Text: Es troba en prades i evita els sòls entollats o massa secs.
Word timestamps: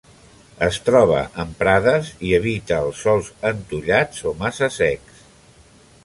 Es 0.67 0.77
troba 0.85 1.19
en 1.43 1.51
prades 1.59 2.09
i 2.29 2.33
evita 2.37 2.79
els 2.85 3.03
sòls 3.07 3.29
entollats 3.49 4.25
o 4.31 4.33
massa 4.39 4.71
secs. 4.79 5.21